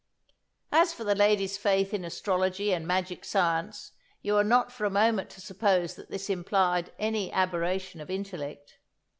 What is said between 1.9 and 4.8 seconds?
in astrology and magic science, you are not